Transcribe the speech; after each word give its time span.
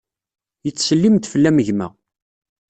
Yettsellim-d 0.65 1.23
fell-am 1.31 1.57
gma. 1.67 1.87